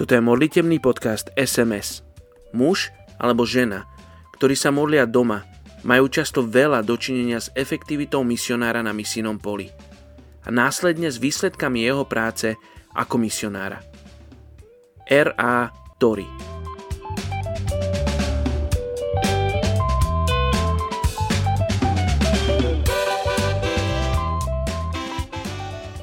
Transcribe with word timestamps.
Toto 0.00 0.16
je 0.16 0.24
modlitebný 0.24 0.80
podcast 0.80 1.28
SMS. 1.36 2.00
Muž 2.56 2.88
alebo 3.20 3.44
žena, 3.44 3.84
ktorí 4.32 4.56
sa 4.56 4.72
modlia 4.72 5.04
doma, 5.04 5.44
majú 5.84 6.08
často 6.08 6.40
veľa 6.40 6.80
dočinenia 6.80 7.36
s 7.36 7.52
efektivitou 7.52 8.24
misionára 8.24 8.80
na 8.80 8.96
misijnom 8.96 9.36
poli 9.36 9.68
a 10.40 10.48
následne 10.48 11.12
s 11.12 11.20
výsledkami 11.20 11.84
jeho 11.84 12.08
práce 12.08 12.56
ako 12.96 13.20
misionára. 13.20 13.84
R.A. 15.04 15.68
Tori 16.00 16.24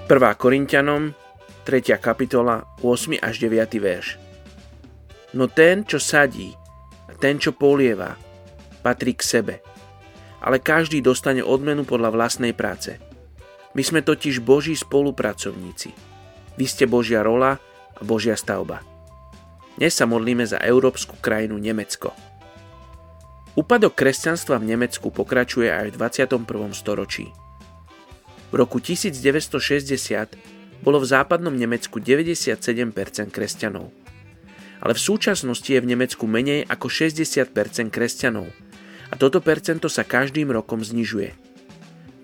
Prvá 0.05 0.37
Korintianom 0.37 1.26
3. 1.67 1.99
kapitola, 1.99 2.63
8. 2.79 3.19
až 3.19 3.43
9. 3.43 3.75
verš. 3.83 4.15
No 5.35 5.51
ten, 5.51 5.83
čo 5.83 5.99
sadí 5.99 6.55
a 7.03 7.11
ten, 7.11 7.43
čo 7.43 7.51
polieva, 7.51 8.15
patrí 8.79 9.11
k 9.11 9.27
sebe. 9.27 9.55
Ale 10.39 10.63
každý 10.63 11.03
dostane 11.03 11.43
odmenu 11.43 11.83
podľa 11.83 12.15
vlastnej 12.15 12.55
práce. 12.55 12.95
My 13.75 13.83
sme 13.83 13.99
totiž 13.99 14.39
Boží 14.47 14.79
spolupracovníci. 14.79 15.91
Vy 16.55 16.65
ste 16.71 16.87
Božia 16.87 17.19
rola 17.19 17.59
a 17.99 18.01
Božia 18.07 18.39
stavba. 18.39 18.79
Dnes 19.75 19.91
sa 19.91 20.07
modlíme 20.07 20.47
za 20.47 20.63
európsku 20.63 21.19
krajinu 21.19 21.59
Nemecko. 21.59 22.15
Úpadok 23.59 23.91
kresťanstva 23.91 24.55
v 24.63 24.71
Nemecku 24.71 25.11
pokračuje 25.11 25.67
aj 25.67 25.91
v 25.91 25.99
21. 25.99 26.47
storočí. 26.71 27.27
V 28.47 28.53
roku 28.55 28.79
1960 28.79 30.56
bolo 30.81 31.01
v 31.01 31.09
západnom 31.09 31.53
Nemecku 31.53 31.97
97% 32.01 33.31
kresťanov. 33.33 33.89
Ale 34.77 34.93
v 34.93 35.01
súčasnosti 35.01 35.67
je 35.67 35.81
v 35.81 35.89
Nemecku 35.89 36.29
menej 36.29 36.65
ako 36.69 36.87
60% 36.89 37.49
kresťanov 37.89 38.47
a 39.09 39.13
toto 39.15 39.39
percento 39.39 39.89
sa 39.89 40.05
každým 40.05 40.53
rokom 40.53 40.83
znižuje. 40.83 41.33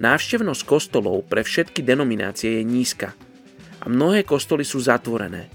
Návštevnosť 0.03 0.63
kostolov 0.67 1.25
pre 1.29 1.45
všetky 1.45 1.81
denominácie 1.81 2.59
je 2.59 2.63
nízka 2.65 3.15
a 3.81 3.89
mnohé 3.89 4.27
kostoly 4.27 4.67
sú 4.67 4.83
zatvorené. 4.83 5.49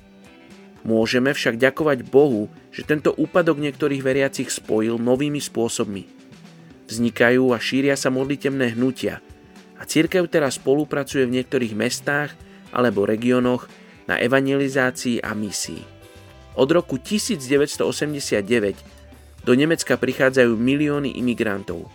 Môžeme 0.87 1.35
však 1.35 1.59
ďakovať 1.59 2.07
Bohu, 2.07 2.49
že 2.71 2.87
tento 2.87 3.13
úpadok 3.13 3.59
niektorých 3.59 4.01
veriacich 4.01 4.49
spojil 4.49 4.97
novými 4.97 5.43
spôsobmi. 5.43 6.07
Vznikajú 6.89 7.53
a 7.53 7.59
šíria 7.61 7.99
sa 7.99 8.09
modlitebné 8.09 8.73
hnutia 8.79 9.21
a 9.77 9.83
církev 9.85 10.25
teraz 10.33 10.57
spolupracuje 10.57 11.29
v 11.29 11.35
niektorých 11.41 11.75
mestách 11.77 12.33
alebo 12.73 13.09
regiónoch 13.09 13.69
na 14.09 14.17
evangelizácii 14.17 15.21
a 15.21 15.37
misii. 15.37 15.85
Od 16.59 16.69
roku 16.73 16.99
1989 16.99 19.47
do 19.47 19.55
Nemecka 19.55 19.95
prichádzajú 19.95 20.59
milióny 20.59 21.15
imigrantov, 21.17 21.87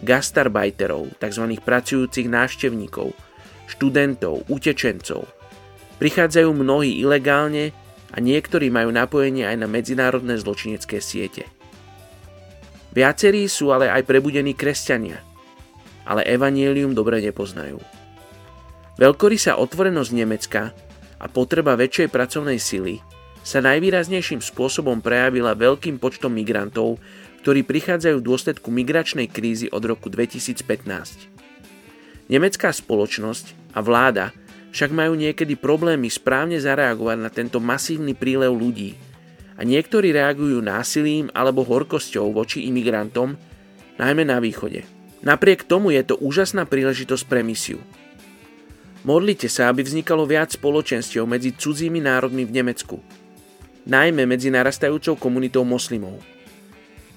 gastarbajterov, 0.00 1.12
tzv. 1.20 1.44
pracujúcich 1.60 2.26
návštevníkov, 2.26 3.12
študentov, 3.68 4.48
utečencov. 4.48 5.28
Prichádzajú 6.00 6.50
mnohí 6.50 6.98
ilegálne 6.98 7.70
a 8.10 8.18
niektorí 8.18 8.72
majú 8.72 8.90
napojenie 8.90 9.46
aj 9.46 9.56
na 9.60 9.68
medzinárodné 9.68 10.40
zločinecké 10.40 10.98
siete. 10.98 11.46
Viacerí 12.92 13.48
sú 13.48 13.72
ale 13.72 13.88
aj 13.88 14.04
prebudení 14.04 14.52
kresťania, 14.52 15.16
ale 16.04 16.28
evanielium 16.28 16.92
dobre 16.92 17.24
nepoznajú. 17.24 17.80
Veľkorysá 18.92 19.56
otvorenosť 19.56 20.12
Nemecka 20.12 20.76
a 21.16 21.24
potreba 21.24 21.72
väčšej 21.80 22.12
pracovnej 22.12 22.60
sily 22.60 23.00
sa 23.40 23.64
najvýraznejším 23.64 24.44
spôsobom 24.44 25.00
prejavila 25.00 25.56
veľkým 25.56 25.96
počtom 25.96 26.36
migrantov, 26.36 27.00
ktorí 27.40 27.64
prichádzajú 27.64 28.20
v 28.20 28.26
dôsledku 28.28 28.68
migračnej 28.68 29.32
krízy 29.32 29.72
od 29.72 29.80
roku 29.88 30.12
2015. 30.12 30.68
Nemecká 32.28 32.68
spoločnosť 32.68 33.72
a 33.72 33.80
vláda 33.80 34.36
však 34.76 34.92
majú 34.92 35.16
niekedy 35.16 35.56
problémy 35.56 36.12
správne 36.12 36.60
zareagovať 36.60 37.16
na 37.16 37.32
tento 37.32 37.64
masívny 37.64 38.12
prílev 38.12 38.52
ľudí 38.52 38.92
a 39.56 39.64
niektorí 39.64 40.12
reagujú 40.12 40.60
násilím 40.60 41.32
alebo 41.32 41.64
horkosťou 41.64 42.28
voči 42.28 42.68
imigrantom, 42.68 43.40
najmä 43.96 44.28
na 44.28 44.36
východe. 44.36 44.84
Napriek 45.24 45.64
tomu 45.64 45.96
je 45.96 46.04
to 46.04 46.20
úžasná 46.20 46.68
príležitosť 46.68 47.24
pre 47.24 47.40
misiu– 47.40 47.80
Modlite 49.02 49.50
sa, 49.50 49.66
aby 49.66 49.82
vznikalo 49.82 50.22
viac 50.30 50.54
spoločenstiev 50.54 51.26
medzi 51.26 51.50
cudzími 51.50 51.98
národmi 51.98 52.46
v 52.46 52.54
Nemecku, 52.62 53.02
najmä 53.82 54.30
medzi 54.30 54.46
narastajúcou 54.54 55.18
komunitou 55.18 55.66
moslimov. 55.66 56.22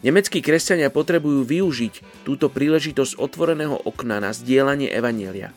Nemeckí 0.01 0.41
kresťania 0.41 0.89
potrebujú 0.89 1.45
využiť 1.45 2.25
túto 2.25 2.49
príležitosť 2.49 3.21
otvoreného 3.21 3.85
okna 3.85 4.17
na 4.17 4.33
zdieľanie 4.33 4.89
evanielia. 4.89 5.53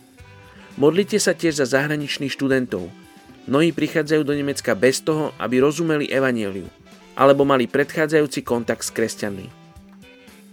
Modlite 0.76 1.16
sa 1.16 1.32
tiež 1.32 1.64
za 1.64 1.66
zahraničných 1.68 2.32
študentov. 2.32 2.92
Mnohí 3.48 3.72
prichádzajú 3.72 4.22
do 4.24 4.36
Nemecka 4.36 4.76
bez 4.76 5.00
toho, 5.00 5.32
aby 5.40 5.64
rozumeli 5.64 6.12
evanieliu, 6.12 6.68
alebo 7.16 7.48
mali 7.48 7.64
predchádzajúci 7.64 8.44
kontakt 8.44 8.84
s 8.84 8.92
kresťanmi. 8.92 9.48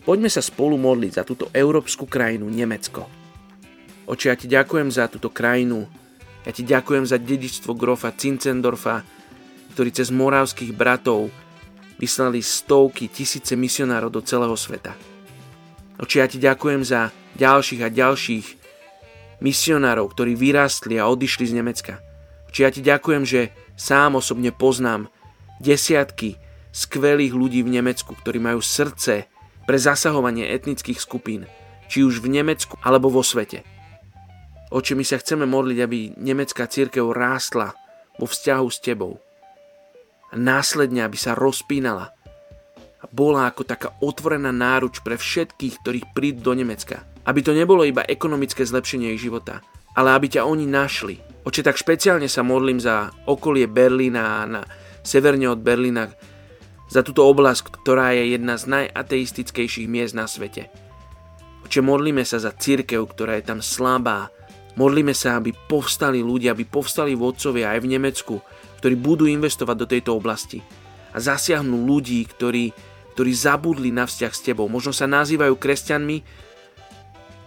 Poďme 0.07 0.31
sa 0.31 0.40
spolu 0.40 0.80
modliť 0.80 1.12
za 1.19 1.24
túto 1.28 1.52
európsku 1.52 2.07
krajinu 2.07 2.47
Nemecko. 2.47 3.25
Oče, 4.05 4.29
ja 4.29 4.35
ti 4.38 4.45
ďakujem 4.45 4.93
za 4.93 5.09
túto 5.09 5.33
krajinu. 5.33 5.89
Ja 6.45 6.53
ti 6.53 6.61
ďakujem 6.61 7.09
za 7.09 7.17
dedičstvo 7.17 7.73
grofa 7.73 8.13
Cincendorfa, 8.13 9.01
ktorý 9.73 9.89
cez 9.89 10.13
moravských 10.13 10.77
bratov 10.77 11.33
vyslali 11.97 12.45
stovky, 12.45 13.09
tisíce 13.09 13.57
misionárov 13.57 14.13
do 14.13 14.21
celého 14.21 14.53
sveta. 14.53 14.94
Oče, 15.97 16.21
ja 16.21 16.27
ti 16.29 16.38
ďakujem 16.38 16.85
za 16.85 17.09
ďalších 17.33 17.81
a 17.81 17.89
ďalších 17.89 18.47
misionárov, 19.41 20.13
ktorí 20.13 20.38
vyrástli 20.38 21.01
a 21.01 21.09
odišli 21.09 21.49
z 21.49 21.53
Nemecka. 21.57 21.97
Oče, 22.53 22.61
ja 22.61 22.69
ti 22.69 22.85
ďakujem, 22.85 23.23
že 23.25 23.49
sám 23.73 24.21
osobne 24.21 24.53
poznám 24.53 25.09
desiatky 25.57 26.38
skvelých 26.69 27.33
ľudí 27.33 27.65
v 27.65 27.73
Nemecku, 27.79 28.13
ktorí 28.13 28.38
majú 28.38 28.61
srdce 28.61 29.25
pre 29.65 29.77
zasahovanie 29.81 30.45
etnických 30.45 31.01
skupín, 31.01 31.49
či 31.89 32.05
už 32.05 32.21
v 32.21 32.38
Nemecku 32.38 32.77
alebo 32.85 33.09
vo 33.09 33.25
svete. 33.25 33.65
Oče, 34.75 34.91
my 34.91 35.08
sa 35.08 35.16
chceme 35.16 35.47
modliť, 35.47 35.78
aby 35.80 36.19
nemecká 36.19 36.68
církev 36.68 37.08
rástla 37.16 37.72
vo 38.19 38.28
vzťahu 38.28 38.68
s 38.68 38.84
Tebou. 38.84 39.16
A 40.28 40.36
následne, 40.36 41.08
aby 41.08 41.16
sa 41.16 41.31
rozpínala 41.31 42.12
a 43.00 43.06
bola 43.08 43.47
ako 43.47 43.63
taká 43.63 43.96
otvorená 44.03 44.52
náruč 44.52 45.00
pre 45.00 45.16
všetkých, 45.16 45.80
ktorých 45.80 46.08
prídu 46.12 46.52
do 46.52 46.59
Nemecka. 46.59 47.08
Aby 47.24 47.40
to 47.40 47.56
nebolo 47.56 47.88
iba 47.88 48.03
ekonomické 48.03 48.68
zlepšenie 48.68 49.16
ich 49.16 49.24
života, 49.24 49.63
ale 49.96 50.12
aby 50.12 50.28
ťa 50.36 50.44
oni 50.44 50.68
našli. 50.68 51.24
Oče, 51.47 51.63
tak 51.63 51.80
špeciálne 51.80 52.28
sa 52.28 52.44
modlím 52.44 52.84
za 52.84 53.16
okolie 53.31 53.72
Berlína 53.72 54.44
a 54.44 54.59
na 54.59 54.62
severne 55.07 55.56
od 55.56 55.63
Berlína, 55.63 56.12
za 56.92 57.00
túto 57.00 57.24
oblasť, 57.24 57.80
ktorá 57.80 58.12
je 58.12 58.36
jedna 58.36 58.59
z 58.59 58.68
najateistickejších 58.68 59.88
miest 59.88 60.19
na 60.19 60.28
svete. 60.28 60.68
Oče, 61.63 61.80
modlíme 61.80 62.28
sa 62.28 62.44
za 62.44 62.52
církev, 62.52 63.07
ktorá 63.07 63.40
je 63.40 63.47
tam 63.47 63.63
slabá, 63.63 64.34
Modlíme 64.75 65.16
sa, 65.16 65.40
aby 65.40 65.56
povstali 65.56 66.19
ľudia, 66.19 66.52
aby 66.52 66.68
povstali 66.68 67.16
vodcovia 67.16 67.72
aj 67.75 67.80
v 67.80 67.91
Nemecku, 67.96 68.36
ktorí 68.84 68.96
budú 69.00 69.24
investovať 69.24 69.75
do 69.80 69.88
tejto 69.88 70.12
oblasti 70.19 70.59
a 71.16 71.18
zasiahnu 71.24 71.88
ľudí, 71.88 72.19
ktorí, 72.28 72.75
ktorí 73.16 73.31
zabudli 73.31 73.90
na 73.96 74.03
vzťah 74.03 74.34
s 74.36 74.44
tebou. 74.44 74.68
Možno 74.68 74.91
sa 74.91 75.08
nazývajú 75.08 75.56
kresťanmi, 75.56 76.18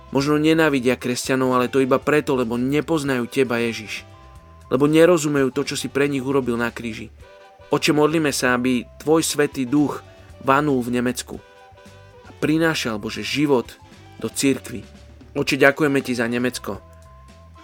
možno 0.09 0.41
nenávidia 0.41 0.97
kresťanov, 0.97 1.53
ale 1.53 1.69
to 1.69 1.85
iba 1.85 2.01
preto, 2.01 2.33
lebo 2.33 2.57
nepoznajú 2.57 3.29
teba 3.29 3.61
Ježiš. 3.61 4.09
Lebo 4.73 4.89
nerozumejú 4.89 5.53
to, 5.53 5.69
čo 5.69 5.77
si 5.77 5.93
pre 5.93 6.09
nich 6.09 6.25
urobil 6.25 6.57
na 6.57 6.73
kríži. 6.73 7.13
Oče, 7.69 7.93
modlíme 7.93 8.33
sa, 8.33 8.57
aby 8.57 8.89
tvoj 9.05 9.21
svetý 9.21 9.69
duch 9.69 10.01
vanul 10.41 10.81
v 10.81 10.97
Nemecku 10.97 11.37
a 12.25 12.33
prinášal, 12.41 12.97
Bože, 12.97 13.21
život 13.21 13.77
do 14.17 14.33
cirkvy. 14.33 14.81
Oče, 15.37 15.61
ďakujeme 15.61 16.01
ti 16.01 16.17
za 16.17 16.25
Nemecko. 16.25 16.88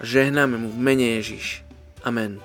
Žehnáme 0.02 0.58
mu 0.58 0.68
v 0.72 0.78
mene 0.78 1.06
Ježiš. 1.20 1.62
Amen. 2.02 2.42